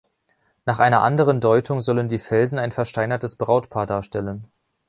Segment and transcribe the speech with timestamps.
[0.65, 4.45] Nach einer anderen Deutung sollen die Felsen ein versteinertes Brautpaar darstellen.